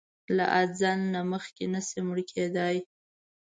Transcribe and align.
له 0.37 0.45
اځل 0.61 0.99
نه 1.13 1.21
مخکې 1.31 1.65
نه 1.73 1.81
شې 1.87 1.99
مړ 2.07 2.17
کیدای! 2.31 2.77